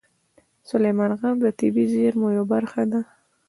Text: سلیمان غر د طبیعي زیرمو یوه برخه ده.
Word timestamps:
سلیمان 0.69 1.11
غر 1.19 1.35
د 1.43 1.45
طبیعي 1.59 1.91
زیرمو 1.93 2.27
یوه 2.37 2.47
برخه 2.53 2.81
ده. 2.91 2.99